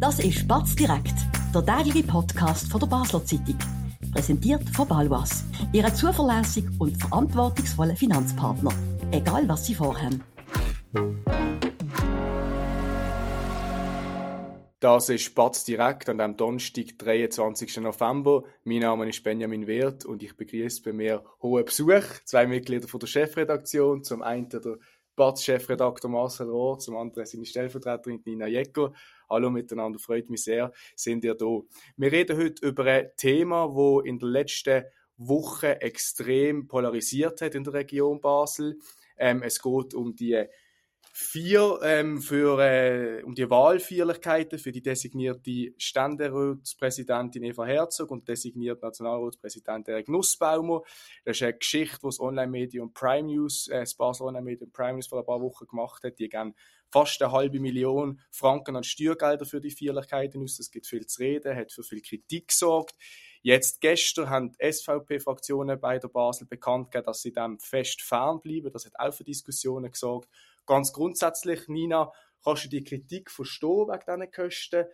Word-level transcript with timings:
Das 0.00 0.20
ist 0.20 0.46
Batz 0.46 0.76
direkt, 0.76 1.14
der 1.52 1.66
tägliche 1.66 2.06
Podcast 2.06 2.70
von 2.70 2.78
der 2.78 2.86
Basler 2.86 3.24
Zeitung. 3.24 3.58
Präsentiert 4.12 4.62
von 4.70 4.86
Balwas, 4.86 5.44
Ihrem 5.72 5.92
zuverlässigen 5.92 6.72
und 6.78 6.96
verantwortungsvollen 6.96 7.96
Finanzpartner. 7.96 8.70
Egal 9.10 9.48
was 9.48 9.66
Sie 9.66 9.74
vorhaben. 9.74 10.22
Das 14.78 15.08
ist 15.08 15.34
Batz 15.34 15.64
direkt 15.64 16.08
an 16.08 16.18
dem 16.18 16.36
Donnerstag, 16.36 16.96
23. 16.96 17.78
November. 17.78 18.44
Mein 18.62 18.78
Name 18.78 19.08
ist 19.08 19.24
Benjamin 19.24 19.66
Wirth 19.66 20.04
und 20.04 20.22
ich 20.22 20.36
begrüße 20.36 20.80
bei 20.84 20.92
mir 20.92 21.24
hohen 21.42 21.64
Besuch. 21.64 22.04
Zwei 22.24 22.46
Mitglieder 22.46 22.86
von 22.86 23.00
der 23.00 23.08
Chefredaktion. 23.08 24.04
Zum 24.04 24.22
einen 24.22 24.48
der 24.48 24.78
Batz-Chefredakteur 25.18 26.08
Marcel 26.08 26.48
Rohr, 26.48 26.78
zum 26.78 26.96
anderen 26.96 27.26
seine 27.26 27.44
Stellvertreterin 27.44 28.22
Nina 28.24 28.46
Jecker. 28.46 28.92
Hallo 29.28 29.50
miteinander, 29.50 29.98
freut 29.98 30.30
mich 30.30 30.44
sehr, 30.44 30.72
sind 30.94 31.24
ihr 31.24 31.34
da. 31.34 31.58
Wir 31.96 32.12
reden 32.12 32.38
heute 32.38 32.64
über 32.64 32.84
ein 32.84 33.10
Thema, 33.16 33.74
wo 33.74 33.98
in 34.00 34.20
der 34.20 34.28
letzten 34.28 34.84
Woche 35.16 35.80
extrem 35.80 36.68
polarisiert 36.68 37.42
hat 37.42 37.56
in 37.56 37.64
der 37.64 37.74
Region 37.74 38.20
Basel. 38.20 38.78
Ähm, 39.18 39.42
es 39.42 39.60
geht 39.60 39.92
um 39.92 40.14
die 40.14 40.46
vier 41.20 41.80
ähm, 41.82 42.22
für, 42.22 42.60
äh, 42.60 43.24
um 43.24 43.34
die 43.34 43.50
Wahlfeierlichkeiten 43.50 44.56
für 44.56 44.70
die 44.70 44.82
designierte 44.82 45.74
Ständeratspräsidentin 45.76 47.42
Eva 47.42 47.66
Herzog 47.66 48.12
und 48.12 48.28
designierte 48.28 48.86
Nationalratspräsident 48.86 49.88
Erik 49.88 50.08
Nussbaumer. 50.08 50.82
Das 51.24 51.36
ist 51.36 51.42
eine 51.42 51.54
Geschichte, 51.54 51.98
die 52.00 52.06
das 52.06 52.20
Online-Medium 52.20 52.94
Prime 52.94 53.26
News, 53.26 53.66
äh, 53.66 53.80
das 53.80 53.96
Basel 53.96 54.28
Online-Medium 54.28 54.70
Prime 54.70 54.92
News 54.92 55.08
vor 55.08 55.18
ein 55.18 55.26
paar 55.26 55.40
Wochen 55.40 55.66
gemacht 55.66 56.04
hat. 56.04 56.20
Die 56.20 56.28
geben 56.28 56.54
fast 56.92 57.20
eine 57.20 57.32
halbe 57.32 57.58
Million 57.58 58.20
Franken 58.30 58.76
an 58.76 58.84
Steuergelder 58.84 59.44
für 59.44 59.60
die 59.60 59.72
Feierlichkeiten 59.72 60.40
aus. 60.40 60.60
Es 60.60 60.70
gibt 60.70 60.86
viel 60.86 61.04
zu 61.04 61.20
reden, 61.20 61.56
hat 61.56 61.72
für 61.72 61.82
viel 61.82 62.00
Kritik 62.00 62.48
gesorgt. 62.48 62.94
Jetzt 63.42 63.80
gestern 63.80 64.30
haben 64.30 64.52
die 64.52 64.72
SVP-Fraktionen 64.72 65.80
bei 65.80 65.98
der 65.98 66.08
Basel 66.08 66.46
bekannt 66.46 66.92
gegeben, 66.92 67.06
dass 67.06 67.22
sie 67.22 67.32
dem 67.32 67.58
fest 67.58 68.02
fernbleiben. 68.02 68.70
Das 68.72 68.86
hat 68.86 68.92
auch 68.96 69.12
für 69.12 69.24
Diskussionen 69.24 69.90
gesorgt 69.90 70.28
ganz 70.68 70.92
grundsätzlich, 70.92 71.66
Nina, 71.66 72.12
kannst 72.44 72.66
du 72.66 72.68
die 72.68 72.84
Kritik 72.84 73.30
verstehen 73.30 73.88
wegen 73.88 74.20
diesen 74.20 74.30
Kosten? 74.30 74.84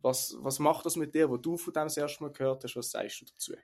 Was, 0.00 0.36
was 0.38 0.58
macht 0.58 0.86
das 0.86 0.96
mit 0.96 1.14
dir, 1.14 1.28
wo 1.28 1.36
du 1.36 1.56
von 1.58 1.74
dem 1.74 1.84
das 1.84 1.96
erste 1.96 2.22
Mal 2.22 2.32
gehört 2.32 2.64
hast? 2.64 2.76
Was 2.76 2.90
sagst 2.90 3.20
du 3.20 3.24
dazu? 3.26 3.54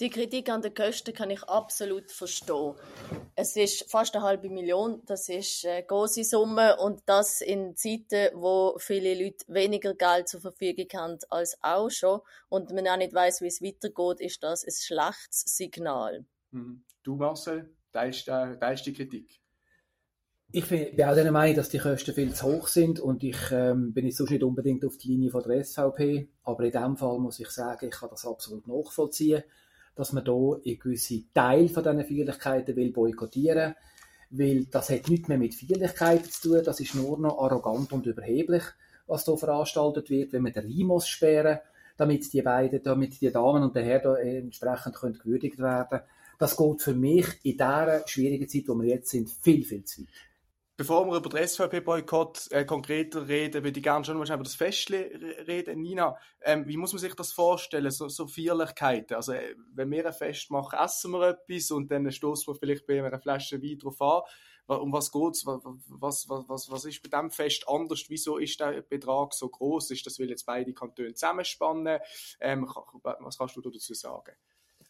Die 0.00 0.08
Kritik 0.08 0.48
an 0.48 0.62
den 0.62 0.72
Kosten 0.72 1.12
kann 1.12 1.28
ich 1.28 1.42
absolut 1.42 2.10
verstehen. 2.10 2.74
Es 3.34 3.54
ist 3.56 3.90
fast 3.90 4.16
eine 4.16 4.24
halbe 4.24 4.48
Million, 4.48 5.02
das 5.04 5.28
ist 5.28 5.66
eine 5.66 5.84
große 5.84 6.24
Summe 6.24 6.78
und 6.78 7.02
das 7.04 7.42
in 7.42 7.76
Zeiten, 7.76 8.30
wo 8.34 8.78
viele 8.78 9.12
Leute 9.12 9.44
weniger 9.48 9.94
Geld 9.94 10.28
zur 10.28 10.40
Verfügung 10.40 10.86
haben 10.94 11.18
als 11.28 11.58
auch 11.60 11.90
schon 11.90 12.22
und 12.48 12.72
man 12.72 12.88
auch 12.88 12.96
nicht 12.96 13.12
weiß, 13.12 13.42
wie 13.42 13.48
es 13.48 13.60
weitergeht, 13.60 14.20
ist 14.20 14.42
das 14.42 14.64
ein 14.64 14.72
schlechtes 14.72 15.44
Signal. 15.54 16.24
Mhm. 16.50 16.82
Du 17.02 17.16
Marcel, 17.16 17.76
teilst, 17.92 18.26
äh, 18.28 18.58
teilst 18.58 18.86
die 18.86 18.94
Kritik? 18.94 19.42
Ich 20.52 20.66
bin 20.66 21.04
auch 21.04 21.14
der 21.14 21.30
Meinung, 21.30 21.54
dass 21.54 21.68
die 21.68 21.78
Kosten 21.78 22.12
viel 22.12 22.34
zu 22.34 22.46
hoch 22.46 22.66
sind 22.66 22.98
und 22.98 23.22
ich 23.22 23.38
ähm, 23.52 23.92
bin 23.92 24.06
jetzt 24.06 24.16
sonst 24.16 24.30
nicht 24.30 24.42
unbedingt 24.42 24.84
auf 24.84 24.96
die 24.96 25.06
Linie 25.06 25.30
von 25.30 25.44
der 25.44 25.62
SVP, 25.62 26.26
aber 26.42 26.64
in 26.64 26.72
dem 26.72 26.96
Fall 26.96 27.20
muss 27.20 27.38
ich 27.38 27.48
sagen, 27.50 27.86
ich 27.86 27.94
kann 27.94 28.10
das 28.10 28.26
absolut 28.26 28.66
nachvollziehen, 28.66 29.44
dass 29.94 30.12
man 30.12 30.24
da 30.24 30.56
in 30.64 30.80
gewisse 30.80 31.22
Teil 31.32 31.68
von 31.68 31.84
diesen 31.84 32.04
Feierlichkeiten 32.04 32.74
will 32.74 32.90
boykottieren, 32.90 33.76
weil 34.30 34.64
das 34.64 34.90
hat 34.90 35.08
nichts 35.08 35.28
mehr 35.28 35.38
mit 35.38 35.54
Feierlichkeiten 35.54 36.28
zu 36.28 36.48
tun, 36.48 36.64
das 36.64 36.80
ist 36.80 36.96
nur 36.96 37.16
noch 37.16 37.38
arrogant 37.38 37.92
und 37.92 38.06
überheblich, 38.06 38.64
was 39.06 39.24
da 39.24 39.36
veranstaltet 39.36 40.10
wird, 40.10 40.32
wenn 40.32 40.42
man 40.42 40.52
den 40.52 40.64
Rhein 40.64 41.00
sperren 41.00 41.60
damit 41.96 42.32
die 42.32 42.40
beiden, 42.40 42.82
damit 42.82 43.20
die 43.20 43.30
Damen 43.30 43.62
und 43.62 43.76
der 43.76 43.84
Herr 43.84 44.00
da 44.00 44.16
entsprechend 44.16 44.96
können 44.96 45.18
gewürdigt 45.18 45.58
werden. 45.58 46.00
Das 46.38 46.56
geht 46.56 46.80
für 46.80 46.94
mich 46.94 47.26
in 47.42 47.58
dieser 47.58 48.02
schwierigen 48.06 48.48
Zeit, 48.48 48.62
wo 48.68 48.74
wir 48.74 48.88
jetzt 48.88 49.10
sind, 49.10 49.28
viel, 49.28 49.64
viel 49.64 49.84
zu 49.84 50.00
weit. 50.00 50.08
Bevor 50.80 51.06
wir 51.08 51.18
über 51.18 51.28
den 51.28 51.46
SVP-Boykott 51.46 52.52
äh, 52.52 52.64
konkreter 52.64 53.28
reden, 53.28 53.64
würde 53.64 53.78
ich 53.78 53.84
gerne 53.84 54.02
schon 54.02 54.16
mal 54.16 54.26
über 54.26 54.42
das 54.42 54.54
Fest 54.54 54.90
reden. 54.90 55.82
Nina, 55.82 56.16
ähm, 56.40 56.66
wie 56.66 56.78
muss 56.78 56.94
man 56.94 57.00
sich 57.00 57.14
das 57.14 57.32
vorstellen, 57.32 57.90
so, 57.90 58.08
so 58.08 58.26
Feierlichkeiten? 58.26 59.14
Also, 59.14 59.34
äh, 59.34 59.56
wenn 59.74 59.90
wir 59.90 60.06
ein 60.06 60.14
Fest 60.14 60.50
machen, 60.50 60.78
essen 60.82 61.10
wir 61.10 61.28
etwas 61.28 61.70
und 61.70 61.92
dann 61.92 62.10
stoßen 62.10 62.50
wir 62.50 62.58
vielleicht 62.58 62.86
bei 62.86 63.04
einer 63.04 63.20
Flasche 63.20 63.62
Wein 63.62 63.78
drauf 63.78 64.00
an. 64.00 64.22
Um 64.68 64.90
was 64.90 65.12
geht's? 65.12 65.44
Was, 65.44 66.26
was, 66.30 66.48
was, 66.48 66.70
was 66.70 66.84
ist 66.86 67.02
bei 67.02 67.10
diesem 67.10 67.30
Fest 67.30 67.68
anders? 67.68 68.06
Wieso 68.08 68.38
ist 68.38 68.58
der 68.58 68.80
Betrag 68.80 69.34
so 69.34 69.50
groß? 69.50 69.90
Ist 69.90 70.06
das, 70.06 70.18
weil 70.18 70.30
jetzt 70.30 70.46
beide 70.46 70.72
Kantone 70.72 71.12
zusammenspannen? 71.12 71.98
Ähm, 72.40 72.66
was 73.02 73.36
kannst 73.36 73.54
du 73.54 73.60
dazu 73.60 73.92
sagen? 73.92 74.32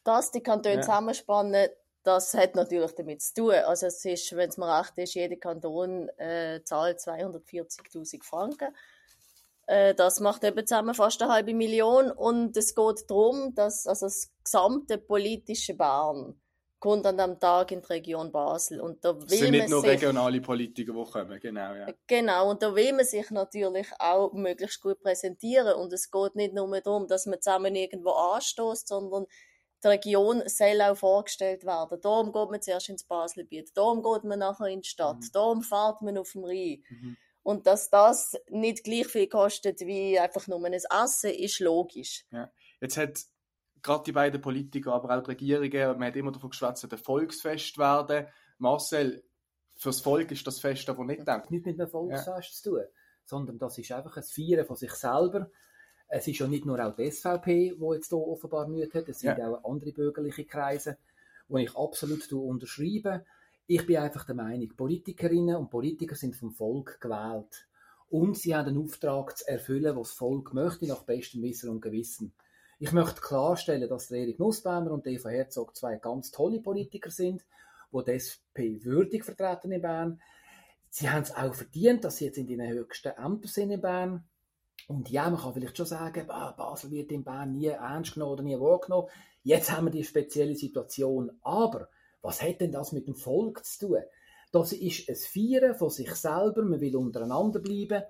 Dass 0.05 0.31
die 0.31 0.41
Kantone 0.41 0.77
ja. 0.77 0.83
zusammenspannen, 0.83 1.69
das 2.03 2.35
hat 2.35 2.55
natürlich 2.55 2.93
damit 2.93 3.23
zu 3.23 3.35
tun. 3.35 3.55
Also 3.55 3.87
es 3.87 4.05
ist, 4.05 4.35
wenn 4.35 4.49
es 4.49 4.57
mir 4.57 4.79
recht 4.79 4.97
ist, 4.97 5.15
jeder 5.15 5.37
Kanton 5.37 6.09
äh, 6.19 6.61
zahlt 6.65 6.99
240.000 6.99 8.25
Franken. 8.25 8.75
Äh, 9.67 9.95
das 9.95 10.21
macht 10.21 10.45
eben 10.45 10.67
zusammen 10.67 10.95
fast 10.95 11.23
eine 11.23 11.33
halbe 11.33 11.55
Million 11.55 12.11
und 12.11 12.57
es 12.57 12.75
geht 12.75 13.09
darum, 13.09 13.55
dass 13.55 13.87
also 13.87 14.07
das 14.07 14.33
gesamte 14.43 14.99
politische 14.99 15.75
Bern 15.75 16.41
kommt 16.81 17.07
an 17.07 17.19
dem 17.19 17.39
Tag 17.39 17.71
in 17.71 17.83
die 17.83 17.87
Region 17.87 18.33
Basel. 18.33 18.81
Und 18.81 19.05
da 19.05 19.15
will 19.15 19.25
es 19.27 19.39
sind 19.39 19.51
nicht 19.53 19.69
nur 19.69 19.83
sich, 19.83 19.91
regionale 19.91 20.41
Politiker, 20.41 20.93
die 20.93 21.11
kommen, 21.11 21.39
genau. 21.39 21.75
Ja. 21.75 21.87
Genau, 22.07 22.51
und 22.51 22.63
da 22.63 22.75
will 22.75 22.93
man 22.95 23.05
sich 23.05 23.31
natürlich 23.31 23.87
auch 23.99 24.33
möglichst 24.33 24.81
gut 24.81 25.01
präsentieren. 25.03 25.75
Und 25.75 25.93
es 25.93 26.11
geht 26.11 26.35
nicht 26.35 26.55
nur 26.55 26.81
darum, 26.81 27.07
dass 27.07 27.27
man 27.27 27.41
zusammen 27.41 27.77
irgendwo 27.77 28.11
anstößt, 28.11 28.89
sondern 28.89 29.27
die 29.83 29.89
Region 29.89 30.43
soll 30.47 30.81
auch 30.83 30.97
vorgestellt 30.97 31.65
werden. 31.65 32.01
Darum 32.01 32.33
geht 32.33 32.51
man 32.51 32.63
zuerst 32.63 32.89
ins 32.89 33.05
Baselbiet, 33.05 33.77
darum 33.77 34.03
geht 34.03 34.25
man 34.25 34.39
nachher 34.39 34.67
in 34.67 34.83
die 34.83 34.89
Stadt, 34.89 35.19
mhm. 35.19 35.33
darum 35.33 35.63
fährt 35.63 36.03
man 36.03 36.19
auf 36.19 36.33
dem 36.33 36.45
Rhein. 36.45 36.83
Mhm. 36.89 37.17
Und 37.43 37.67
dass 37.67 37.89
das 37.89 38.37
nicht 38.49 38.85
gleich 38.85 39.07
viel 39.07 39.27
kostet 39.27 39.81
wie 39.81 40.19
einfach 40.19 40.47
nur 40.47 40.65
ein 40.65 40.75
Essen, 40.75 41.31
ist 41.31 41.61
logisch. 41.61 42.25
Ja. 42.31 42.51
Jetzt 42.81 42.97
hat 42.97 43.21
gerade 43.83 44.05
die 44.05 44.13
beiden 44.13 44.41
Politiker, 44.41 44.93
aber 44.93 45.19
auch 45.19 45.23
die 45.23 45.55
Regierungen, 45.55 45.99
man 45.99 46.09
hat 46.09 46.17
immer 46.17 46.33
davon 46.33 46.51
geschwätzt, 46.51 46.91
ein 46.91 46.99
Volksfest 46.99 47.79
werden. 47.79 48.27
Marcel, 48.59 49.25
fürs 49.75 50.03
Volk 50.03 50.31
ist 50.33 50.47
das 50.47 50.61
Fest 50.61 50.89
aber 50.91 51.05
nicht 51.05 51.21
gedacht. 51.21 51.51
Nicht 51.51 51.65
mit 51.65 51.81
einem 51.81 51.89
Volksfest 51.89 52.27
ja. 52.27 52.43
zu 52.43 52.71
tun, 52.71 52.85
sondern 53.25 53.59
das 53.59 53.79
ist 53.79 53.91
einfach 53.93 54.19
ein 54.19 54.23
Feiern 54.23 54.67
von 54.67 54.77
sich 54.77 54.93
selber 54.93 55.51
es 56.11 56.27
ist 56.27 56.41
ja 56.41 56.49
nicht 56.49 56.67
nur 56.67 56.85
auch 56.85 56.97
die 56.97 57.11
SVP, 57.11 57.77
die 57.79 57.95
jetzt 57.95 58.09
hier 58.09 58.19
offenbar 58.19 58.67
Mühe 58.69 58.89
hat, 58.93 59.09
es 59.09 59.21
sind 59.21 59.39
ja. 59.39 59.49
auch 59.49 59.65
andere 59.65 59.93
bürgerliche 59.93 60.45
Kreise, 60.45 60.99
wo 61.49 61.59
ich 61.59 61.75
absolut 61.77 62.31
unterschreibe. 62.33 63.25
Ich 63.69 63.87
bin 63.87 63.97
einfach 63.99 64.25
der 64.25 64.35
Meinung, 64.35 64.69
Politikerinnen 64.77 65.55
und 65.55 65.71
Politiker 65.71 66.17
sind 66.17 66.35
vom 66.35 66.51
Volk 66.51 67.01
gewählt. 67.01 67.69
Und 68.09 68.37
sie 68.37 68.57
haben 68.57 68.69
einen 68.69 68.83
Auftrag 68.83 69.39
zu 69.39 69.47
erfüllen, 69.47 69.97
was 69.97 70.09
das 70.09 70.19
Volk 70.19 70.53
möchte, 70.53 70.89
nach 70.89 71.05
bestem 71.05 71.43
Wissen 71.43 71.71
und 71.71 71.81
Gewissen. 71.81 72.33
Ich 72.81 72.91
möchte 72.91 73.21
klarstellen, 73.21 73.89
dass 73.89 74.11
Erik 74.11 74.41
Nussbaumer 74.41 74.91
und 74.91 75.07
Eva 75.07 75.29
Herzog 75.29 75.77
zwei 75.77 75.97
ganz 75.97 76.33
tolle 76.33 76.61
Politiker 76.61 77.11
sind, 77.11 77.45
die 77.93 78.05
die 78.05 78.11
SP 78.19 78.83
würdig 78.83 79.25
vertreten 79.25 79.71
in 79.71 79.83
Bern. 79.83 80.21
Sie 80.89 81.09
haben 81.09 81.23
es 81.23 81.33
auch 81.33 81.55
verdient, 81.55 82.03
dass 82.03 82.17
sie 82.17 82.25
jetzt 82.25 82.39
in 82.39 82.49
den 82.49 82.67
höchsten 82.67 83.11
Ämtern 83.11 83.49
sind 83.49 83.71
in 83.71 83.81
Bern. 83.81 84.25
Und 84.91 85.09
ja, 85.09 85.31
man 85.31 85.39
kann 85.39 85.55
vielleicht 85.55 85.77
schon 85.77 85.87
sagen, 85.87 86.27
Basel 86.27 86.91
wird 86.91 87.13
in 87.13 87.23
Bern 87.23 87.53
nie 87.53 87.67
ernst 87.67 88.15
genommen 88.15 88.33
oder 88.33 88.43
nie 88.43 88.59
wahrgenommen. 88.59 89.07
Jetzt 89.45 89.71
haben 89.71 89.87
wir 89.87 89.93
die 89.93 90.03
spezielle 90.03 90.57
Situation. 90.57 91.31
Aber 91.43 91.89
was 92.23 92.43
hat 92.43 92.61
denn 92.61 92.73
das 92.73 92.91
mit 92.91 93.07
dem 93.07 93.15
Volk 93.15 93.65
zu 93.65 93.87
tun? 93.87 94.03
Das 94.51 94.73
ist 94.73 95.09
ein 95.09 95.15
Feiern 95.15 95.77
von 95.77 95.91
sich 95.91 96.13
selber, 96.17 96.65
man 96.65 96.81
will 96.81 96.97
untereinander 96.97 97.61
bleiben. 97.61 98.03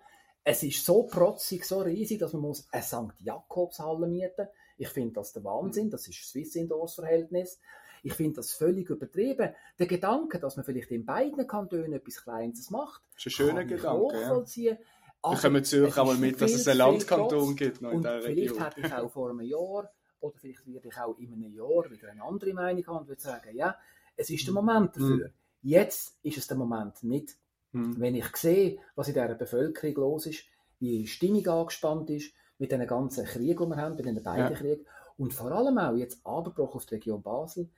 Es 0.42 0.62
ist 0.62 0.82
so 0.82 1.02
protzig, 1.02 1.66
so 1.66 1.80
riesig, 1.80 2.18
dass 2.18 2.32
man 2.32 2.40
muss 2.40 2.66
eine 2.72 2.82
St. 2.82 3.12
Jakobshalle 3.18 4.06
mieten 4.06 4.48
Ich 4.78 4.88
finde 4.88 5.12
das 5.12 5.34
der 5.34 5.44
Wahnsinn, 5.44 5.90
das 5.90 6.08
ist 6.08 6.26
Swiss 6.26 6.54
Indoors 6.54 6.94
Verhältnis. 6.94 7.60
Ich 8.02 8.14
finde 8.14 8.36
das 8.36 8.52
völlig 8.52 8.88
übertrieben. 8.88 9.54
Der 9.78 9.86
Gedanke, 9.86 10.38
dass 10.38 10.56
man 10.56 10.64
vielleicht 10.64 10.90
in 10.92 11.04
beiden 11.04 11.46
Kantonen 11.46 11.92
etwas 11.92 12.22
Kleines 12.22 12.70
macht, 12.70 13.02
das 13.12 13.26
ist 13.26 13.26
ein 13.26 13.30
schöner 13.32 13.64
Gedanke. 13.66 14.18
Ja. 14.18 14.78
Wir 15.22 15.36
kommen 15.36 15.64
Zürich 15.64 15.96
auch 15.98 16.06
mal 16.06 16.16
mit, 16.16 16.40
dass 16.40 16.52
es 16.52 16.66
einen 16.66 16.78
Landkanton 16.78 17.54
gibt. 17.56 17.82
Noch 17.82 17.92
in 17.92 17.98
und 17.98 18.06
vielleicht 18.22 18.60
hätte 18.60 18.80
ich 18.80 18.92
auch 18.92 19.10
vor 19.10 19.30
einem 19.30 19.40
Jahr, 19.42 19.90
oder 20.20 20.38
vielleicht 20.38 20.66
werde 20.66 20.88
ich 20.88 20.96
auch 20.98 21.18
in 21.18 21.32
einem 21.32 21.52
Jahr 21.52 21.90
wieder 21.90 22.08
eine 22.10 22.22
andere 22.22 22.54
Meinung 22.54 22.86
haben 22.86 22.98
und 22.98 23.08
würde 23.08 23.20
sagen, 23.20 23.54
ja, 23.54 23.76
es 24.16 24.30
ist 24.30 24.46
der 24.46 24.54
Moment 24.54 24.96
hm. 24.96 25.02
dafür. 25.02 25.30
Jetzt 25.62 26.18
ist 26.22 26.38
es 26.38 26.46
der 26.46 26.56
Moment 26.56 27.02
nicht. 27.02 27.36
Mhm. 27.72 28.00
Wenn 28.00 28.14
ich 28.14 28.36
sehe, 28.36 28.78
was 28.94 29.08
in 29.08 29.14
dieser 29.14 29.34
Bevölkerung 29.34 29.94
los 29.94 30.26
ist, 30.26 30.44
wie 30.78 30.98
die 30.98 31.06
Stimmung 31.06 31.46
angespannt 31.46 32.10
ist, 32.10 32.32
mit 32.58 32.72
den 32.72 32.86
ganzen 32.86 33.24
Kriegen, 33.24 33.64
die 33.64 33.70
wir 33.70 33.76
haben, 33.76 33.96
mit 33.96 34.04
den 34.04 34.22
beiden 34.22 34.52
ja. 34.52 34.58
Kriegen, 34.58 34.86
und 35.16 35.34
vor 35.34 35.52
allem 35.52 35.78
auch 35.78 35.94
jetzt 35.94 36.24
Abbruch 36.24 36.74
auf 36.74 36.86
die 36.86 36.94
Region 36.94 37.22
Basel. 37.22 37.68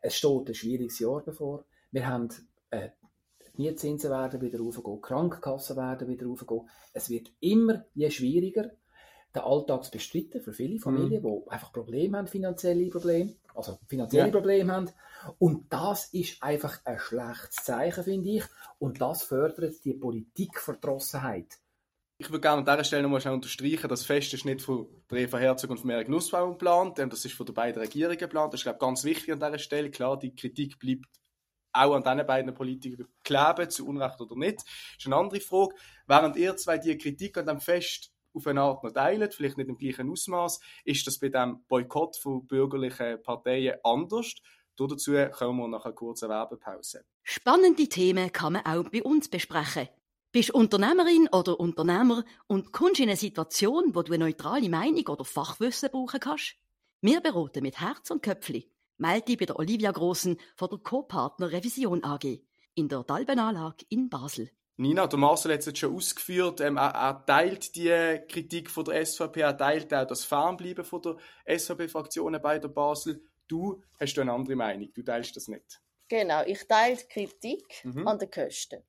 Es 0.00 0.14
steht 0.14 0.48
ein 0.48 0.54
schwieriges 0.54 1.00
Jahr 1.00 1.20
bevor. 1.20 1.64
Wir 1.90 2.06
haben 2.06 2.28
äh, 3.56 3.62
Mietzinsen 3.62 4.10
werden 4.10 4.40
wieder 4.40 4.58
raufgehen, 4.58 5.00
Krankenkassen 5.00 5.76
werden 5.76 6.08
wieder 6.08 6.26
raufgehen. 6.26 6.68
Es 6.92 7.10
wird 7.10 7.30
immer 7.40 7.84
je 7.94 8.10
schwieriger 8.10 8.70
den 9.34 9.42
Alltag 9.42 9.84
zu 9.84 9.90
bestreiten 9.90 10.40
für 10.40 10.52
viele 10.52 10.78
Familien, 10.78 11.22
mhm. 11.22 11.42
die 11.44 11.50
einfach 11.50 11.72
Probleme 11.72 12.18
haben, 12.18 12.26
finanzielle 12.26 12.90
Probleme, 12.90 13.34
also 13.54 13.78
finanzielle 13.86 14.26
ja. 14.26 14.32
Probleme 14.32 14.72
haben. 14.72 14.90
Und 15.38 15.72
das 15.72 16.06
ist 16.12 16.42
einfach 16.42 16.80
ein 16.84 16.98
schlechtes 16.98 17.64
Zeichen, 17.64 18.04
finde 18.04 18.28
ich. 18.28 18.44
Und 18.78 19.00
das 19.00 19.22
fördert 19.22 19.84
die 19.84 19.94
Politikverdrossenheit. 19.94 21.58
Ich 22.18 22.30
würde 22.30 22.40
gerne 22.40 22.58
an 22.58 22.64
dieser 22.64 22.84
Stelle 22.84 23.02
nochmal 23.02 23.26
unterstreichen, 23.32 23.88
das 23.88 24.04
Fest 24.04 24.32
ist 24.32 24.44
nicht 24.44 24.62
von 24.62 24.86
der 25.10 25.18
Eva 25.18 25.38
Herzog 25.38 25.70
und 25.70 25.80
von 25.80 25.90
Erik 25.90 26.08
Nussbaum 26.08 26.52
geplant, 26.52 26.98
das 26.98 27.24
ist 27.24 27.34
von 27.34 27.46
den 27.46 27.54
beiden 27.54 27.82
Regierungen 27.82 28.18
geplant. 28.18 28.52
Das 28.52 28.60
ist, 28.60 28.64
glaube 28.64 28.76
ich, 28.76 28.80
ganz 28.80 29.02
wichtig 29.02 29.32
an 29.32 29.40
dieser 29.40 29.58
Stelle. 29.58 29.90
Klar, 29.90 30.18
die 30.18 30.34
Kritik 30.34 30.78
bleibt 30.78 31.06
auch 31.72 31.94
an 31.94 32.02
diesen 32.02 32.26
beiden 32.26 32.54
Politikern 32.54 33.08
kleben, 33.24 33.70
zu 33.70 33.86
Unrecht 33.86 34.20
oder 34.20 34.36
nicht. 34.36 34.58
Das 34.58 34.66
ist 34.98 35.06
eine 35.06 35.16
andere 35.16 35.40
Frage. 35.40 35.74
Während 36.06 36.36
ihr 36.36 36.56
zwei 36.56 36.78
die 36.78 36.96
Kritik 36.98 37.38
an 37.38 37.46
dem 37.46 37.60
Fest 37.60 38.12
auf 38.34 38.46
eine 38.46 38.62
Art 38.62 38.82
noch 38.82 38.92
teilt, 38.92 39.34
vielleicht 39.34 39.58
nicht 39.58 39.68
im 39.68 39.76
gleichen 39.76 40.10
Ausmaß, 40.10 40.60
ist 40.84 41.06
das 41.06 41.18
bei 41.18 41.28
dem 41.28 41.64
Boykott 41.68 42.16
von 42.16 42.46
bürgerlichen 42.46 43.22
Parteien 43.22 43.76
anders. 43.84 44.34
Dazu 44.76 45.12
kommen 45.32 45.58
wir 45.58 45.68
nach 45.68 45.84
einer 45.84 45.94
kurzen 45.94 46.28
Werbepause. 46.28 47.04
Spannende 47.22 47.88
Themen 47.88 48.32
kann 48.32 48.54
man 48.54 48.64
auch 48.64 48.88
bei 48.88 49.02
uns 49.02 49.28
besprechen. 49.28 49.88
Bist 50.32 50.50
Unternehmerin 50.50 51.28
oder 51.30 51.60
Unternehmer 51.60 52.24
und 52.46 52.72
kommst 52.72 53.00
in 53.00 53.08
eine 53.08 53.18
Situation, 53.18 53.94
wo 53.94 54.02
du 54.02 54.14
eine 54.14 54.24
neutrale 54.24 54.70
Meinung 54.70 55.06
oder 55.08 55.26
Fachwissen 55.26 55.90
brauchen 55.90 56.20
kannst? 56.20 56.54
Wir 57.02 57.20
beraten 57.20 57.62
mit 57.62 57.78
Herz 57.80 58.10
und 58.10 58.22
Köpfli. 58.22 58.71
Melde 59.02 59.22
dich 59.22 59.38
bei 59.38 59.46
der 59.46 59.58
Olivia 59.58 59.90
Grossen 59.90 60.38
von 60.54 60.68
der 60.70 60.78
Co-Partner 60.78 61.50
Revision 61.50 62.04
AG 62.04 62.38
in 62.76 62.88
der 62.88 63.02
Dalbenanlage 63.02 63.84
in 63.88 64.08
Basel. 64.08 64.48
Nina, 64.76 65.08
der 65.08 65.18
Marcel 65.18 65.52
hat 65.52 65.58
es 65.58 65.66
jetzt 65.66 65.80
schon 65.80 65.96
ausgeführt, 65.96 66.60
ähm, 66.60 66.76
er, 66.76 66.94
er, 66.94 67.26
teilt 67.26 67.74
die 67.74 68.20
Kritik 68.28 68.70
von 68.70 68.84
der 68.84 69.04
SVP, 69.04 69.40
er 69.40 69.56
teilt 69.56 69.92
auch 69.92 70.06
das 70.06 70.24
Fernbleiben 70.24 70.84
von 70.84 71.02
der 71.02 71.16
SVP-Fraktion 71.58 72.38
bei 72.40 72.60
der 72.60 72.68
Basel. 72.68 73.20
Du 73.48 73.82
hast 73.98 74.16
eine 74.20 74.32
andere 74.32 74.54
Meinung, 74.54 74.88
du 74.94 75.02
teilst 75.02 75.34
das 75.34 75.48
nicht. 75.48 75.82
Genau, 76.06 76.44
ich 76.46 76.64
teile 76.68 76.96
die 76.96 77.08
Kritik 77.08 77.82
mhm. 77.82 78.06
an 78.06 78.20
den 78.20 78.30
Kosten. 78.30 78.84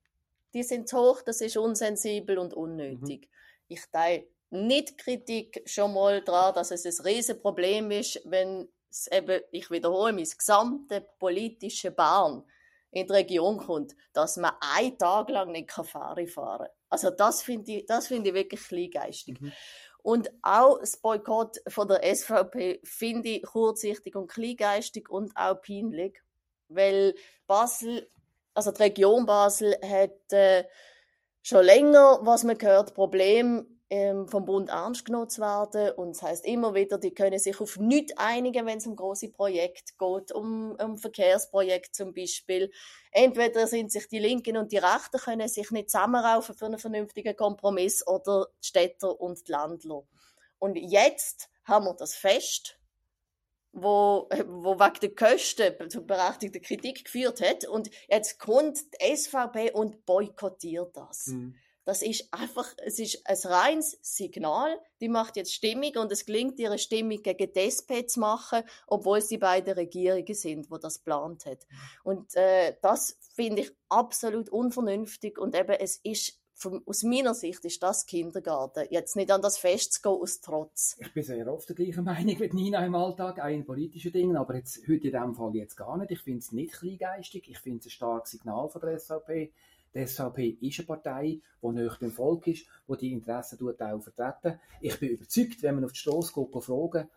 Die 0.54 0.62
sind 0.62 0.94
hoch, 0.94 1.24
das 1.24 1.42
ist 1.42 1.58
unsensibel 1.58 2.38
und 2.38 2.54
unnötig. 2.54 3.22
Mhm. 3.22 3.28
Ich 3.68 3.82
teile 3.92 4.28
nicht 4.52 4.96
Kritik 5.00 5.64
schon 5.66 5.92
mal 5.92 6.24
daran, 6.24 6.54
dass 6.54 6.70
es 6.70 6.86
ein 6.86 7.04
Riesenproblem 7.04 7.90
ist, 7.90 8.22
wenn 8.26 8.70
eben, 9.12 9.42
ich 9.52 9.70
wiederhole, 9.72 10.14
mein 10.14 10.24
gesamte 10.24 11.02
politische 11.20 11.92
Bahn 11.92 12.44
in 12.92 13.08
die 13.08 13.14
Region 13.14 13.58
kommt, 13.58 13.96
dass 14.14 14.38
man 14.38 14.54
einen 14.60 14.98
Tag 14.98 15.30
lang 15.30 15.52
nicht 15.52 15.72
Ferrari 15.72 16.28
fahren 16.28 16.68
kann. 16.68 16.76
Also 16.90 17.10
das 17.10 17.42
finde 17.42 17.72
ich, 17.72 17.86
das 17.86 18.08
finde 18.08 18.30
ich 18.30 18.36
wirklich 18.36 18.62
kleingeistig. 18.62 19.42
Mhm. 19.42 19.52
Und 20.04 20.30
auch 20.42 20.80
das 20.80 20.98
Boykott 20.98 21.62
von 21.68 21.88
der 21.88 22.04
SVP 22.16 22.82
finde 22.84 23.30
ich 23.30 23.44
kurzsichtig 23.44 24.16
und 24.16 24.28
kleingeistig 24.28 25.10
und 25.10 25.32
auch 25.36 25.62
peinlich, 25.62 26.22
weil 26.68 27.16
Basel, 27.48 28.10
also 28.54 28.72
die 28.72 28.84
Region 28.84 29.26
Basel 29.26 29.76
hat 29.82 30.32
äh, 30.34 30.66
schon 31.42 31.66
länger, 31.66 32.20
was 32.22 32.44
man 32.44 32.58
gehört, 32.58 32.94
Problem 32.94 33.73
ähm, 33.94 34.28
vom 34.28 34.46
Bund 34.46 34.70
ernst 34.70 35.06
genommen 35.06 35.30
zu 35.30 35.40
werden. 35.40 35.92
Und 35.92 36.16
das 36.16 36.24
heißt 36.24 36.46
immer 36.48 36.74
wieder, 36.74 36.98
die 36.98 37.14
können 37.14 37.38
sich 37.38 37.62
auf 37.62 37.78
nichts 37.78 38.18
einigen, 38.18 38.66
wenn 38.66 38.80
es 38.80 38.88
um 38.88 38.96
große 38.96 39.30
Projekte 39.30 39.94
geht, 40.00 40.32
um, 40.32 40.76
um 40.84 40.98
Verkehrsprojekte 40.98 41.92
zum 41.92 42.12
Beispiel. 42.12 42.72
Entweder 43.12 43.68
sind 43.68 43.92
sich 43.92 44.08
die 44.08 44.18
Linken 44.18 44.58
und 44.58 44.72
die 44.72 44.80
Rechten 44.80 45.20
können 45.20 45.48
sich 45.48 45.70
nicht 45.70 45.92
zusammenraufen 45.92 46.56
für 46.56 46.66
einen 46.66 46.80
vernünftigen 46.80 47.36
Kompromiss 47.36 48.06
oder 48.08 48.48
die 48.64 48.68
Städter 48.68 49.22
und 49.22 49.48
die 49.48 49.52
Landler. 49.52 50.02
Und 50.58 50.76
jetzt 50.76 51.52
haben 51.64 51.86
wir 51.86 51.94
das 51.94 52.16
Fest, 52.16 52.80
wo, 53.74 54.28
wo 54.48 54.80
wegen 54.80 55.00
der 55.02 55.14
Kosten 55.14 55.90
zu 55.92 56.04
berechtigter 56.04 56.62
Kritik 56.62 57.06
geführt 57.06 57.42
hat. 57.42 57.66
Und 57.66 57.92
jetzt 58.10 58.40
kommt 58.40 58.80
die 58.80 59.16
SVP 59.16 59.70
und 59.72 60.04
boykottiert 60.08 60.98
das. 60.98 61.28
Mhm. 61.28 61.54
Das 61.86 62.02
ist 62.02 62.28
einfach, 62.32 62.74
es 62.86 63.00
ist 63.00 63.28
ein 63.28 63.38
reines 63.52 63.98
Signal. 64.02 64.80
Die 65.02 65.10
macht 65.10 65.36
jetzt 65.36 65.54
Stimmung 65.54 65.92
und 65.98 66.12
es 66.12 66.26
gelingt 66.26 66.60
ihre 66.60 66.78
Stimmung 66.78 67.22
gegen 67.22 67.52
die 67.52 68.06
zu 68.08 68.20
machen, 68.20 68.64
obwohl 68.88 69.22
sie 69.22 69.38
beide 69.38 69.76
Regierungen 69.76 70.34
sind, 70.34 70.72
wo 70.72 70.78
das 70.78 71.00
plant 71.00 71.46
hat. 71.46 71.66
Und 72.04 72.36
äh, 72.36 72.76
das 72.82 73.18
finde 73.36 73.64
ich 73.64 73.72
absolut 73.90 74.50
unvernünftig 74.50 75.38
und 75.38 75.56
eben 75.56 75.74
es 75.80 75.98
ist 76.04 76.40
von, 76.64 76.82
aus 76.86 77.04
meiner 77.04 77.34
Sicht 77.34 77.66
ist 77.66 77.84
das 77.84 78.06
Kindergarten. 78.06 78.86
Jetzt 78.90 79.16
nicht 79.16 79.32
an 79.32 79.42
das 79.42 79.58
Fest 79.58 79.94
zu 79.94 80.02
gehen 80.02 80.12
aus 80.12 80.40
Trotz. 80.40 80.96
Ich 81.00 81.14
bin 81.14 81.24
sehr 81.24 81.52
oft 81.52 81.68
der 81.68 81.76
gleichen 81.76 82.04
Meinung 82.04 82.38
mit 82.40 82.54
Nina 82.54 82.86
im 82.86 82.96
Alltag, 82.96 83.40
auch 83.40 83.48
in 83.48 83.66
politischen 83.66 84.12
Dingen, 84.12 84.38
aber 84.38 84.56
jetzt, 84.56 84.78
heute 84.84 85.08
in 85.08 85.14
diesem 85.14 85.36
Fall 85.36 85.56
jetzt 85.56 85.76
gar 85.76 85.98
nicht. 85.98 86.12
Ich 86.12 86.22
finde 86.22 86.40
es 86.40 86.52
nicht 86.52 86.74
kleingeistig. 86.74 87.50
Ich 87.50 87.60
finde 87.60 87.80
es 87.80 87.88
ein 87.88 87.90
starkes 87.90 88.32
Signal 88.32 88.70
von 88.70 88.82
der 88.82 89.00
SVP 89.00 89.52
die 89.94 90.08
SVP 90.08 90.58
ist 90.62 90.80
eine 90.80 90.88
Partei, 90.88 91.42
die 91.62 91.68
nicht 91.68 92.00
beim 92.00 92.12
Volk 92.12 92.48
ist, 92.48 92.66
die 92.88 92.98
die 92.98 93.12
Interessen 93.14 93.60
auch 93.68 94.02
vertreten. 94.02 94.60
Ich 94.82 95.00
bin 95.00 95.10
überzeugt, 95.10 95.62
wenn 95.64 95.76
man 95.76 95.86
auf 95.86 95.92
die 95.92 96.00
Straße 96.00 96.32
fragen, 96.32 97.10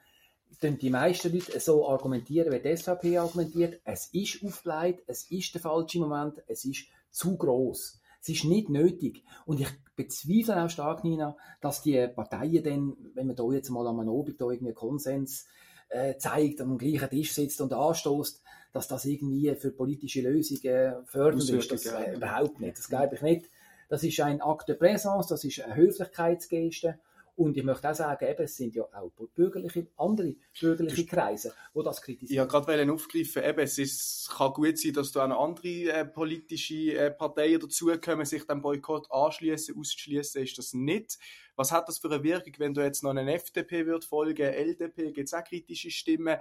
dann 0.61 0.79
die 0.79 0.91
meisten 0.91 1.33
Leute 1.33 1.59
so 1.61 1.89
argumentieren, 1.89 2.53
wie 2.53 2.61
die 2.61 2.77
SVP 2.77 3.19
argumentiert. 3.19 3.81
Es 3.85 4.09
ist 4.13 4.43
aufgebläht, 4.45 5.03
es 5.07 5.31
ist 5.31 5.55
der 5.55 5.61
falsche 5.61 5.99
Moment, 5.99 6.43
es 6.47 6.65
ist 6.65 6.87
zu 7.11 7.37
groß. 7.37 8.01
Es 8.21 8.29
ist 8.29 8.45
nicht 8.45 8.69
nötig. 8.71 9.23
Und 9.45 9.61
ich 9.61 9.69
bezweifle 9.95 10.65
auch 10.65 10.71
stark, 10.71 11.05
Nina, 11.05 11.37
dass 11.61 11.83
die 11.83 12.09
Parteien 12.09 12.63
dann, 12.63 12.97
wenn 13.15 13.27
man 13.27 13.37
da 13.37 13.45
jetzt 13.53 13.71
mal 13.71 13.87
am 13.87 14.01
Abend 14.01 14.41
da 14.41 14.51
irgendwie 14.51 14.73
Konsens 14.73 15.47
äh, 15.89 16.17
zeigt, 16.17 16.61
am 16.61 16.79
gleichen 16.79 17.11
Tisch 17.11 17.33
sitzt 17.33 17.61
und 17.61 17.73
anstoßt, 17.73 18.43
dass 18.73 18.89
das 18.89 19.05
irgendwie 19.05 19.55
für 19.55 19.71
politische 19.71 20.21
Lösungen 20.21 21.07
fördernd 21.07 21.49
ist. 21.49 21.73
Das 21.73 21.87
äh, 21.87 22.15
überhaupt 22.15 22.61
nicht. 22.61 22.79
Das 22.79 22.89
glaube 22.89 23.15
ich 23.15 23.23
nicht. 23.23 23.51
Das 23.89 24.03
ist 24.03 24.21
ein 24.21 24.41
Akt 24.41 24.69
de 24.69 24.77
Présence, 24.77 25.29
das 25.29 25.45
ist 25.45 25.61
eine 25.61 25.77
Höflichkeitsgeste. 25.77 26.99
Und 27.37 27.55
ich 27.59 27.65
möchte 27.65 27.91
auch 27.91 27.95
sagen, 27.95 28.27
eben, 28.27 28.43
es 28.43 28.57
sind 28.57 28.75
ja 28.75 28.85
auch 28.85 29.13
bürgerliche, 29.35 29.87
andere 29.99 30.37
bürgerliche 30.59 31.05
Kreise, 31.05 31.53
die 31.75 31.83
das 31.83 32.01
kritisieren. 32.01 32.47
Ich 32.47 32.53
wollte 32.53 32.67
gerade 32.67 32.93
aufgreifen, 32.93 33.45
eben, 33.45 33.61
es 33.61 33.77
ist, 33.77 34.31
kann 34.35 34.55
gut 34.55 34.79
sein, 34.79 34.95
dass 34.95 35.13
da 35.13 35.27
auch 35.27 35.45
andere 35.45 35.93
äh, 35.93 36.05
politische 36.07 36.95
äh, 36.95 37.11
Parteien 37.11 37.61
dazukommen, 37.61 38.25
sich 38.25 38.47
dem 38.47 38.63
Boykott 38.63 39.11
anschließen, 39.11 39.77
auszuschließen 39.79 40.43
ist 40.43 40.57
das 40.57 40.73
nicht. 40.73 41.19
Was 41.57 41.73
hat 41.73 41.89
das 41.89 41.99
für 41.99 42.11
eine 42.11 42.23
Wirkung, 42.23 42.55
wenn 42.57 42.73
du 42.73 42.81
jetzt 42.81 43.03
noch 43.03 43.11
eine 43.11 43.31
FDP 43.35 43.85
wird 43.85 44.07
folgen, 44.07 44.43
LDP, 44.43 45.13
gibt 45.13 45.29
es 45.29 45.35
auch 45.35 45.45
kritische 45.45 45.91
Stimmen? 45.91 46.39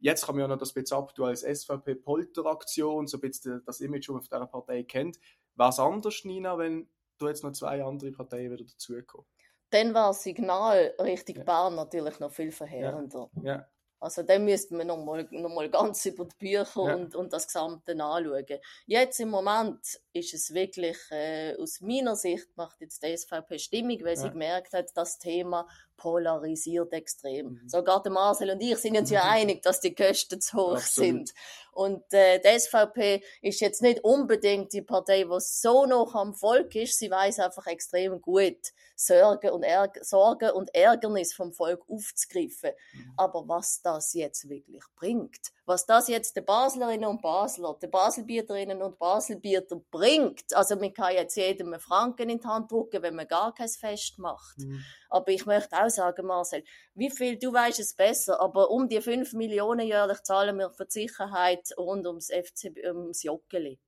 Jetzt 0.00 0.24
kann 0.24 0.34
man 0.34 0.42
ja 0.42 0.48
noch 0.48 0.58
das 0.58 0.72
bisschen 0.72 0.96
abtun 0.96 1.26
als 1.26 1.42
SVP-Polteraktion, 1.42 3.06
so 3.06 3.18
ein 3.18 3.20
bisschen 3.20 3.62
das 3.66 3.80
Image, 3.80 4.08
das 4.08 4.12
man 4.14 4.20
auf 4.20 4.28
dieser 4.28 4.46
Partei 4.46 4.82
kennt. 4.84 5.18
Was 5.56 5.78
anders, 5.78 6.24
Nina, 6.24 6.56
wenn 6.56 6.88
du 7.18 7.26
jetzt 7.26 7.44
noch 7.44 7.52
zwei 7.52 7.84
andere 7.84 8.12
Parteien 8.12 8.50
wieder 8.50 8.64
dazukommen? 8.64 9.26
Dann 9.70 9.94
war 9.94 10.08
das 10.08 10.22
Signal 10.22 10.94
Richtung 11.00 11.36
ja. 11.36 11.44
Bern 11.44 11.74
natürlich 11.74 12.18
noch 12.20 12.32
viel 12.32 12.52
verheerender. 12.52 13.30
Ja. 13.42 13.54
ja. 13.54 13.68
Also 14.00 14.22
dann 14.22 14.44
müsste 14.44 14.76
man 14.76 14.86
nochmal 14.86 15.26
noch 15.32 15.52
mal 15.52 15.68
ganz 15.68 16.06
über 16.06 16.24
die 16.24 16.36
Bücher 16.38 16.86
ja. 16.86 16.94
und, 16.94 17.16
und 17.16 17.32
das 17.32 17.46
Gesamte 17.46 17.92
anschauen. 17.92 18.46
Jetzt 18.86 19.18
im 19.18 19.30
Moment 19.30 19.80
ist 20.12 20.34
es 20.34 20.54
wirklich, 20.54 20.96
äh, 21.10 21.56
aus 21.60 21.80
meiner 21.80 22.14
Sicht 22.14 22.46
macht 22.56 22.80
jetzt 22.80 23.02
die 23.02 23.16
SVP 23.16 23.58
Stimmung, 23.58 23.98
weil 24.02 24.14
ja. 24.14 24.16
sie 24.16 24.30
gemerkt 24.30 24.72
hat, 24.72 24.90
das 24.94 25.18
Thema 25.18 25.66
polarisiert 25.96 26.92
extrem. 26.92 27.54
Mhm. 27.54 27.68
Sogar 27.68 28.00
der 28.00 28.12
Marcel 28.12 28.50
und 28.50 28.60
ich 28.60 28.76
sind 28.78 28.96
uns 28.96 29.10
ja 29.10 29.22
einig, 29.28 29.62
dass 29.62 29.80
die 29.80 29.94
Kosten 29.94 30.40
zu 30.40 30.56
hoch 30.56 30.76
Absolut. 30.76 31.26
sind. 31.26 31.34
Und 31.78 32.12
äh, 32.12 32.40
die 32.40 32.58
SVP 32.58 33.22
ist 33.40 33.60
jetzt 33.60 33.82
nicht 33.82 34.02
unbedingt 34.02 34.72
die 34.72 34.82
Partei, 34.82 35.22
die 35.22 35.38
so 35.38 35.86
noch 35.86 36.12
am 36.16 36.34
Volk 36.34 36.74
ist. 36.74 36.98
Sie 36.98 37.08
weiß 37.08 37.38
einfach 37.38 37.68
extrem 37.68 38.20
gut, 38.20 38.72
Sorgen 38.96 39.50
und, 39.50 39.62
Ärger, 39.62 40.02
Sorgen 40.02 40.50
und 40.50 40.74
Ärgernis 40.74 41.32
vom 41.32 41.52
Volk 41.52 41.84
aufzugreifen. 41.88 42.72
Mhm. 42.92 43.12
Aber 43.16 43.46
was 43.46 43.80
das 43.80 44.12
jetzt 44.14 44.48
wirklich 44.48 44.82
bringt, 44.96 45.52
was 45.66 45.86
das 45.86 46.08
jetzt 46.08 46.34
den 46.34 46.44
Baslerinnen 46.44 47.08
und 47.08 47.22
Basler, 47.22 47.78
den 47.80 47.92
Baselbieterinnen 47.92 48.82
und 48.82 48.98
Baselbieter 48.98 49.76
bringt, 49.92 50.52
also 50.54 50.74
man 50.74 50.92
kann 50.92 51.14
jetzt 51.14 51.36
jedem 51.36 51.68
einen 51.74 51.80
Franken 51.80 52.28
in 52.28 52.40
die 52.40 52.46
Hand 52.46 52.72
drücken, 52.72 53.02
wenn 53.02 53.14
man 53.14 53.28
gar 53.28 53.54
kein 53.54 53.68
Fest 53.68 54.18
macht. 54.18 54.58
Mhm. 54.58 54.82
Aber 55.10 55.28
ich 55.28 55.46
möchte 55.46 55.76
auch 55.76 55.90
sagen, 55.90 56.26
Marcel, 56.26 56.64
wie 56.94 57.10
viel, 57.10 57.38
du 57.38 57.52
weißt 57.52 57.78
es 57.78 57.94
besser, 57.94 58.40
aber 58.40 58.70
um 58.70 58.88
die 58.88 59.00
5 59.00 59.32
Millionen 59.34 59.86
jährlich 59.86 60.22
zahlen 60.22 60.58
wir 60.58 60.70
für 60.70 60.86
die 60.86 61.06
Sicherheit 61.06 61.67
rund 61.76 62.06
ums 62.06 62.30
FCB, 62.30 62.84
ums 62.86 63.22
Joggeli. 63.22 63.78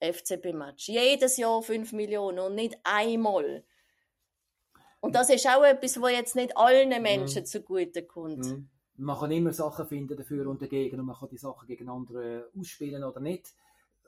FCB-Match. 0.00 0.88
Jedes 0.88 1.36
Jahr 1.36 1.62
5 1.62 1.92
Millionen 1.92 2.38
und 2.38 2.54
nicht 2.54 2.76
einmal. 2.84 3.64
Und 5.00 5.14
das 5.14 5.30
ist 5.30 5.46
auch 5.46 5.62
etwas, 5.64 6.00
was 6.00 6.12
jetzt 6.12 6.36
nicht 6.36 6.56
allen 6.56 6.90
mhm. 6.90 7.02
Menschen 7.02 7.42
mhm. 7.42 7.46
zugute 7.46 8.04
kommt. 8.04 8.44
Mhm. 8.44 8.68
Man 8.96 9.18
kann 9.18 9.30
immer 9.32 9.52
Sachen 9.52 9.86
finden 9.86 10.16
dafür 10.16 10.46
und 10.48 10.62
dagegen 10.62 11.00
und 11.00 11.06
man 11.06 11.16
kann 11.16 11.28
die 11.28 11.38
Sachen 11.38 11.66
gegen 11.66 11.88
andere 11.88 12.50
ausspielen 12.58 13.02
oder 13.02 13.20
nicht. 13.20 13.54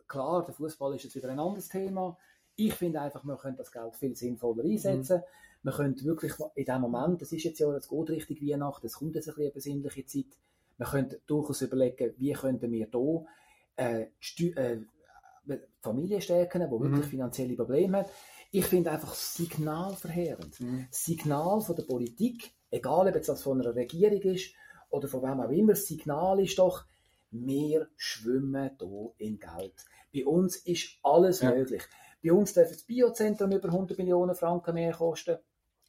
Klar, 0.07 0.45
der 0.45 0.55
Fußball 0.55 0.95
ist 0.95 1.05
jetzt 1.05 1.17
wieder 1.17 1.29
ein 1.29 1.41
anderes 1.41 1.69
Thema. 1.69 2.17
Ich 2.55 2.75
finde 2.75 3.01
einfach, 3.01 3.25
man 3.25 3.37
könnte 3.37 3.59
das 3.59 3.73
Geld 3.73 3.97
viel 3.97 4.15
sinnvoller 4.15 4.65
einsetzen. 4.65 5.19
Mhm 5.19 5.25
Man 5.67 5.75
könnte 5.75 6.05
wirklich 6.05 6.33
in 6.55 6.65
dem 6.65 6.81
Moment, 6.81 7.21
das 7.21 7.33
ist 7.33 7.43
jetzt 7.43 7.59
ja, 7.59 7.69
es 7.75 7.89
geht 7.89 8.11
Richtung 8.11 8.37
Weihnachten, 8.41 8.87
es 8.87 8.95
kommt 8.95 9.17
jetzt 9.17 9.29
ein 9.29 9.35
bisschen 9.35 9.47
eine 9.47 9.53
besinnliche 9.53 10.07
Zeit, 10.07 10.39
man 10.79 10.89
könnte 10.89 11.21
durchaus 11.27 11.63
überlegen, 11.63 12.15
wie 12.17 12.33
könnten 12.33 12.71
wir 12.71 12.87
hier 12.87 13.27
äh, 13.77 14.07
äh, 14.57 14.79
Familien 15.81 16.21
stärken, 16.21 16.63
die 16.63 16.67
mhm. 16.67 16.83
wirklich 16.83 17.07
finanzielle 17.07 17.55
Probleme 17.55 17.99
haben. 17.99 18.09
Ich 18.51 18.67
finde 18.67 18.91
einfach 18.91 19.15
Signal 19.15 19.95
verheerend. 19.95 20.61
Mhm. 20.61 20.87
Signal 20.91 21.61
von 21.61 21.77
der 21.77 21.85
Politik, 21.85 22.53
egal 22.71 23.09
ob 23.09 23.15
jetzt 23.15 23.29
das 23.29 23.43
von 23.43 23.61
einer 23.61 23.75
Regierung 23.75 24.21
ist 24.23 24.55
oder 24.91 25.09
von 25.09 25.23
wem 25.23 25.41
auch 25.41 25.51
immer, 25.51 25.73
das 25.73 25.87
Signal 25.87 26.41
ist 26.41 26.59
doch, 26.59 26.85
wir 27.31 27.89
schwimmen 27.97 28.71
hier 28.79 29.13
in 29.19 29.39
Geld. 29.39 29.85
Bei 30.13 30.25
uns 30.25 30.57
ist 30.57 30.99
alles 31.03 31.41
ja. 31.41 31.53
möglich. 31.53 31.83
Bei 32.23 32.33
uns 32.33 32.53
darf 32.55 32.69
das 32.69 32.83
Biozentrum 32.83 33.53
über 33.53 33.69
100 33.69 33.99
Millionen 33.99 34.35
Franken 34.35 34.75
mehr 34.75 34.93
kosten. 34.93 35.37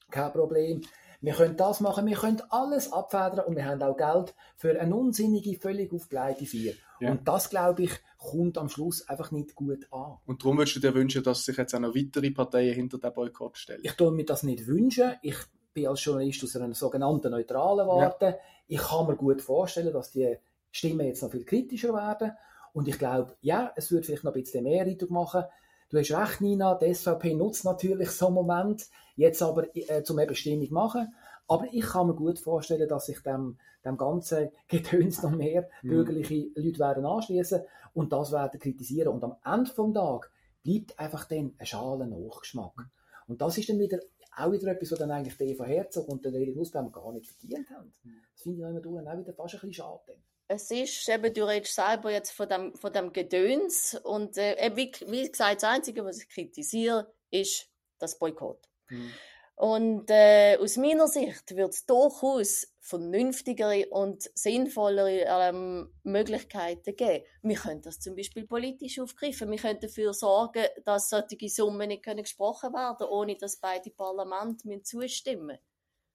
Kein 0.09 0.31
Problem. 0.31 0.81
Wir 1.19 1.33
können 1.33 1.57
das 1.57 1.79
machen, 1.79 2.05
wir 2.05 2.15
können 2.15 2.41
alles 2.49 2.93
abfedern 2.93 3.45
und 3.45 3.55
wir 3.55 3.65
haben 3.65 3.81
auch 3.81 3.97
Geld 3.97 4.35
für 4.55 4.79
eine 4.79 4.95
unsinnige, 4.95 5.59
völlig 5.59 5.91
aufgeblähte 5.91 6.45
Vier. 6.45 6.73
Ja. 6.99 7.11
Und 7.11 7.27
das, 7.27 7.49
glaube 7.49 7.83
ich, 7.83 7.91
kommt 8.17 8.57
am 8.57 8.69
Schluss 8.69 9.07
einfach 9.07 9.31
nicht 9.31 9.55
gut 9.55 9.87
an. 9.91 10.17
Und 10.25 10.43
darum 10.43 10.57
würdest 10.57 10.75
du 10.75 10.79
dir 10.79 10.93
wünschen, 10.93 11.23
dass 11.23 11.45
sich 11.45 11.57
jetzt 11.57 11.73
auch 11.73 11.79
noch 11.79 11.95
weitere 11.95 12.31
Parteien 12.31 12.73
hinter 12.73 12.97
den 12.97 13.13
Boykott 13.13 13.57
stellen? 13.57 13.81
Ich 13.83 13.93
tue 13.93 14.11
mir 14.11 14.25
das 14.25 14.43
nicht 14.43 14.67
wünschen. 14.67 15.13
Ich 15.21 15.37
bin 15.73 15.87
als 15.87 16.03
Journalist 16.03 16.43
aus 16.43 16.55
einer 16.55 16.73
sogenannten 16.73 17.31
neutralen 17.31 17.87
Warte. 17.87 18.25
Ja. 18.25 18.37
Ich 18.67 18.79
kann 18.79 19.07
mir 19.07 19.15
gut 19.15 19.41
vorstellen, 19.41 19.93
dass 19.93 20.11
die 20.11 20.37
Stimmen 20.71 21.05
jetzt 21.07 21.23
noch 21.23 21.31
viel 21.31 21.45
kritischer 21.45 21.93
werden. 21.93 22.31
Und 22.73 22.87
ich 22.87 22.99
glaube, 22.99 23.35
ja, 23.41 23.71
es 23.75 23.91
würde 23.91 24.05
vielleicht 24.05 24.23
noch 24.23 24.33
ein 24.35 24.41
bisschen 24.41 24.63
mehr 24.63 24.85
Eindruck 24.85 25.09
machen. 25.09 25.43
Du 25.89 25.97
hast 25.97 26.11
recht, 26.11 26.41
Nina, 26.41 26.75
die 26.75 26.93
SVP 26.93 27.33
nutzt 27.33 27.63
natürlich 27.63 28.09
so 28.11 28.27
einen 28.27 28.35
Moment, 28.35 28.87
jetzt 29.15 29.41
aber 29.41 29.73
äh, 29.75 30.03
zum 30.03 30.19
eben 30.19 30.35
Stimmung 30.35 30.71
machen. 30.71 31.13
Aber 31.47 31.65
ich 31.71 31.85
kann 31.85 32.07
mir 32.07 32.13
gut 32.13 32.39
vorstellen, 32.39 32.89
dass 32.89 33.05
sich 33.05 33.21
dem, 33.21 33.57
dem 33.85 33.95
ganzen 33.95 34.49
Getöns 34.67 35.23
noch 35.23 35.31
mehr 35.31 35.69
mhm. 35.81 35.89
bürgerliche 35.89 36.49
Leute 36.55 36.79
werden 36.79 37.05
anschließen 37.05 37.61
und 37.93 38.11
das 38.11 38.33
werden 38.33 38.59
kritisieren. 38.59 39.13
Und 39.13 39.23
am 39.23 39.37
Ende 39.45 39.71
vom 39.71 39.93
Tag 39.93 40.29
bleibt 40.61 40.99
einfach 40.99 41.25
dann 41.25 41.55
ein 41.57 41.65
schalen 41.65 42.09
Nachgeschmack. 42.09 42.89
Und 43.27 43.41
das 43.41 43.57
ist 43.57 43.69
dann 43.69 43.79
wieder 43.79 43.99
auch 44.35 44.51
wieder 44.51 44.67
etwas, 44.67 44.91
was 44.91 44.99
dann 44.99 45.11
eigentlich 45.11 45.37
der 45.37 45.47
Eva 45.47 45.65
Herzog 45.65 46.07
und 46.09 46.23
der 46.23 46.33
Erik 46.33 46.55
Nussbaum 46.55 46.91
gar 46.91 47.11
nicht 47.13 47.27
verdient 47.27 47.69
haben. 47.71 47.93
Das 48.33 48.43
finde 48.43 48.61
ich 48.61 48.85
immer 48.85 49.11
auch 49.11 49.17
wieder 49.17 49.33
fast 49.33 49.55
ein 49.55 49.61
bisschen 49.61 49.73
schade 49.73 50.17
es 50.47 50.71
ist 50.71 51.09
eben, 51.09 51.33
du 51.33 51.47
redest 51.47 51.75
selber 51.75 52.11
jetzt 52.11 52.31
von 52.31 52.47
dem, 52.47 52.75
von 52.75 52.93
dem 52.93 53.11
Gedöns 53.11 53.99
und 54.03 54.37
äh, 54.37 54.71
wie, 54.75 54.91
wie 55.07 55.29
gesagt, 55.29 55.61
das 55.61 55.69
Einzige, 55.69 56.05
was 56.05 56.21
ich 56.21 56.29
kritisiere, 56.29 57.13
ist 57.29 57.69
das 57.99 58.17
Boykott. 58.17 58.69
Mhm. 58.89 59.11
Und 59.55 60.11
äh, 60.11 60.55
aus 60.61 60.77
meiner 60.77 61.07
Sicht 61.07 61.55
wird 61.55 61.73
es 61.73 61.85
durchaus 61.87 62.67
vernünftigere 62.79 63.87
und 63.89 64.29
sinnvollere 64.35 65.25
ähm, 65.27 65.91
Möglichkeiten 66.03 66.95
geben. 66.95 67.25
Wir 67.41 67.55
können 67.55 67.81
das 67.81 67.99
zum 67.99 68.15
Beispiel 68.15 68.45
politisch 68.45 68.99
aufgreifen. 68.99 69.49
Wir 69.49 69.57
können 69.57 69.79
dafür 69.79 70.13
sorgen, 70.13 70.63
dass 70.85 71.09
solche 71.09 71.49
Summen 71.49 71.87
nicht 71.87 72.05
können 72.05 72.21
gesprochen 72.21 72.71
werden 72.71 73.07
ohne 73.07 73.35
dass 73.35 73.57
beide 73.57 73.89
Parlamente 73.89 74.83
zustimmen 74.83 75.47
müssen. 75.47 75.59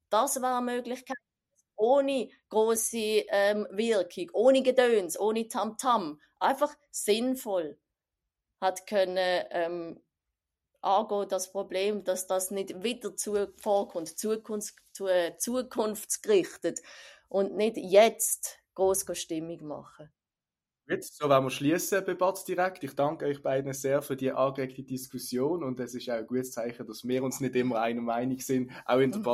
Das 0.09 0.37
wäre 0.37 0.59
eine 0.59 0.77
Möglichkeit 0.77 1.19
ohne 1.83 2.31
große 2.49 3.25
ähm, 3.29 3.67
Wirkung, 3.71 4.31
ohne 4.33 4.63
Gedöns, 4.63 5.19
ohne 5.19 5.49
Tamtam, 5.49 6.13
-Tam, 6.13 6.19
einfach 6.39 6.73
sinnvoll 6.91 7.77
hat 8.61 8.87
können 8.87 9.45
ähm, 9.51 10.01
angehen, 10.81 11.29
das 11.29 11.51
Problem, 11.51 12.05
dass 12.05 12.29
das 12.29 12.53
nicht 12.53 12.83
wieder 12.85 13.17
zu 13.17 13.49
vorkommt, 13.61 14.17
Zukunft, 14.17 14.75
zu, 14.93 15.09
äh, 15.09 15.37
zukunftsgerichtet 15.37 16.81
und 17.29 17.57
nicht 17.57 17.77
jetzt 17.77 18.59
groß 18.75 19.05
Stimmung 19.15 19.67
machen. 19.67 20.13
Jetzt, 20.89 21.17
so 21.17 21.29
wollen 21.29 21.45
wir 21.45 21.51
schließen 21.51 22.05
bei 22.05 22.15
Batz 22.15 22.45
direkt. 22.45 22.83
Ich 22.83 22.95
danke 22.95 23.27
euch 23.27 23.41
beiden 23.41 23.73
sehr 23.73 24.03
für 24.03 24.17
die 24.17 24.33
angeregte 24.33 24.83
Diskussion 24.83 25.63
und 25.63 25.79
es 25.79 25.95
ist 25.95 26.11
auch 26.11 26.15
ein 26.15 26.27
gutes 26.27 26.53
Zeichen, 26.53 26.87
dass 26.87 27.05
wir 27.05 27.23
uns 27.23 27.41
nicht 27.41 27.55
immer 27.55 27.81
einer 27.81 28.03
Meinung 28.03 28.39
sind, 28.41 28.71
auch 28.85 28.99
in 28.99 29.13
der 29.13 29.21
mhm. 29.21 29.25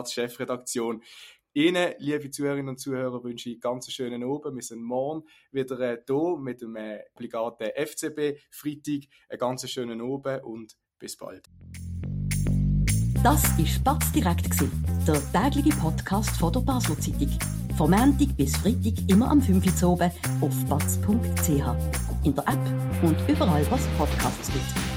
Batz. 1.49 1.55
Ihnen, 1.55 1.95
liebe 1.99 2.31
Zuhörerinnen 2.31 2.71
und 2.71 2.79
Zuhörer, 2.79 3.23
wünsche 3.25 3.49
ich 3.51 3.57
einen 3.57 3.61
ganz 3.61 3.91
schönen 3.91 4.23
Abend. 4.23 4.55
Wir 4.55 4.63
sind 4.63 4.83
morgen 4.83 5.27
wieder 5.53 5.77
hier 5.77 6.05
äh, 6.09 6.39
mit 6.39 6.61
dem 6.61 6.77
äh, 6.77 7.01
obligaten 7.15 7.69
FCB 7.75 8.39
Freitag. 8.51 9.09
Einen 9.29 9.39
ganz 9.39 9.69
schönen 9.69 10.01
Abend 10.01 10.45
und 10.45 10.77
bis 10.99 11.17
bald. 11.17 11.47
Das 13.23 13.59
war 13.59 13.67
Spatz 13.67 14.13
direkt, 14.13 14.49
der 15.07 15.33
tägliche 15.33 15.77
Podcast 15.77 16.31
von 16.39 16.53
der 16.53 16.61
Basler 16.61 16.99
Zeitung. 17.01 17.37
Vom 17.77 17.91
Montag 17.91 18.37
bis 18.37 18.57
Freitag 18.57 19.09
immer 19.09 19.31
am 19.31 19.41
5 19.41 19.83
Uhr 19.83 19.91
oben 19.91 20.11
auf 20.41 20.65
batz.ch. 20.67 21.49
In 22.25 22.35
der 22.35 22.49
App 22.49 23.03
und 23.03 23.17
überall, 23.29 23.65
was 23.71 23.87
Podcasts 23.97 24.53
gibt. 24.53 24.88